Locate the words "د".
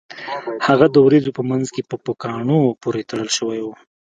0.91-0.95